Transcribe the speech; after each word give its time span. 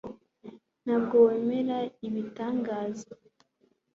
Ntabwo 0.83 1.15
wemera 1.25 1.77
ibitangaza 2.07 3.11